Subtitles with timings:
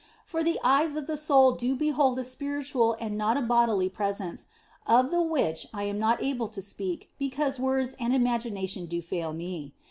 [0.25, 4.47] For the eyes of the soul do behold a spiritual and not a bodily presence,
[4.87, 8.99] of the which I am not able to speak because words and imagina tion do
[9.03, 9.75] fail me.